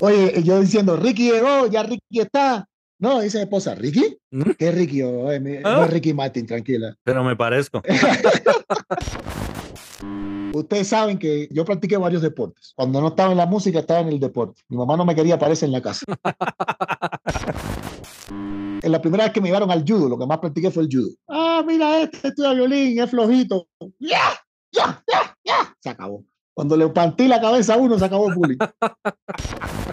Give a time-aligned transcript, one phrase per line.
[0.00, 2.66] Oye, yo diciendo, Ricky llegó, ya Ricky está.
[2.98, 4.16] No, dice mi esposa, ¿Ricky?
[4.30, 4.50] ¿Mm?
[4.58, 5.02] ¿Qué Ricky?
[5.02, 5.60] Oye, mi- ¿Ah?
[5.76, 6.96] No es Ricky Martin, tranquila.
[7.04, 7.82] Pero me parezco.
[10.54, 12.72] Ustedes saben que yo practiqué varios deportes.
[12.74, 14.62] Cuando no estaba en la música, estaba en el deporte.
[14.68, 16.06] Mi mamá no me quería aparecer en la casa.
[18.30, 20.88] en la primera vez que me llevaron al judo, lo que más practiqué fue el
[20.90, 21.08] judo.
[21.28, 23.66] Ah, mira este, estudia violín, es flojito.
[23.98, 24.40] ¡Ya!
[24.72, 25.02] ¡Ya!
[25.06, 25.36] ¡Ya!
[25.44, 25.74] ¡Ya!
[25.80, 26.24] Se acabó.
[26.54, 28.56] Cuando le partí la cabeza a uno, se acabó el bullying.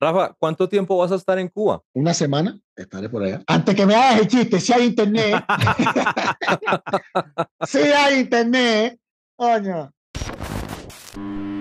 [0.00, 1.82] Rafa, ¿cuánto tiempo vas a estar en Cuba?
[1.92, 3.42] Una semana estaré por allá.
[3.46, 5.44] Antes que me hagas el chiste, si hay internet.
[7.66, 8.98] si hay internet.
[9.36, 9.92] Coño.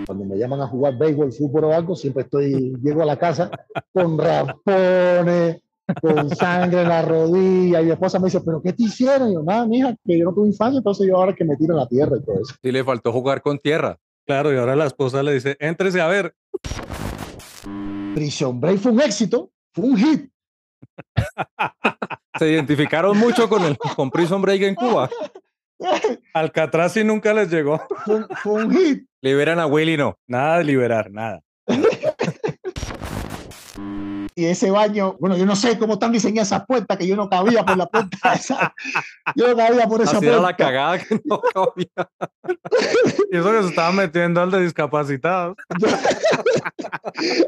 [0.05, 3.51] Cuando me llaman a jugar béisbol, fútbol o algo, siempre estoy, llego a la casa
[3.93, 5.61] con raspones,
[6.01, 7.81] con sangre en la rodilla.
[7.81, 9.29] Y mi esposa me dice, ¿pero qué te hicieron?
[9.29, 11.73] Y yo, nada, mija, que yo no tuve infancia, entonces yo ahora que me tiro
[11.73, 12.55] en la tierra y todo eso.
[12.61, 13.98] Sí le faltó jugar con tierra.
[14.25, 16.35] Claro, y ahora la esposa le dice, éntrese a ver.
[18.16, 20.29] Prison Break fue un éxito, fue un hit.
[22.38, 25.10] Se identificaron mucho con el con Prison Break en Cuba.
[26.34, 27.82] Alcatraz sí nunca les llegó.
[28.05, 29.05] Fue, un- fue un hit.
[29.21, 30.18] Liberan a Willy, no.
[30.27, 31.41] Nada de liberar, nada.
[34.35, 37.29] y ese baño, bueno, yo no sé cómo están diseñadas esas puertas, que yo no
[37.29, 38.73] cabía por la puerta esa.
[39.35, 40.57] Yo no cabía por esa Así era la puerta.
[40.66, 42.10] cagada que no cabía.
[43.32, 45.55] Y eso que se estaba metiendo al de discapacitados.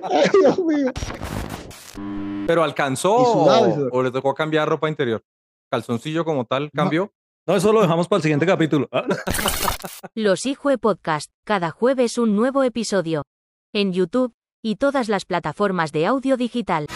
[0.04, 0.92] Ay, Dios mío.
[2.48, 5.24] Pero alcanzó o le tocó cambiar ropa interior.
[5.72, 7.12] Calzoncillo como tal cambió.
[7.48, 8.88] No, eso lo dejamos para el siguiente capítulo.
[8.92, 9.06] Ah.
[10.16, 13.24] Los Hijue Podcast, cada jueves un nuevo episodio.
[13.74, 16.88] En YouTube y todas las plataformas de audio digital.